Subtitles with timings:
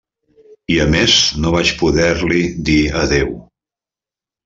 [0.75, 3.35] I a més no vaig poder-li dir adéu.